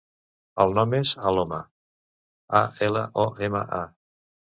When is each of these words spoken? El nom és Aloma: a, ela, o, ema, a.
El 0.63 0.71
nom 0.77 0.95
és 0.99 1.09
Aloma: 1.31 1.59
a, 2.61 2.61
ela, 2.87 3.05
o, 3.25 3.27
ema, 3.49 3.63
a. 3.81 3.83